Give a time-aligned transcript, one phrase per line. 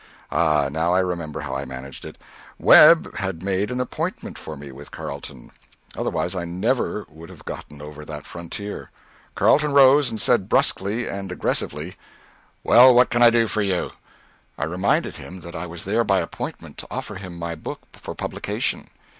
[0.31, 2.19] Ah, now I remember how I managed it!
[2.57, 5.51] Webb had made an appointment for me with Carleton;
[5.95, 8.89] otherwise I never should have gotten over that frontier.
[9.35, 11.97] Carleton rose and said brusquely and aggressively,
[12.63, 13.91] "Well, what can I do for you?"
[14.57, 18.15] I reminded him that I was there by appointment to offer him my book for
[18.15, 18.87] publication.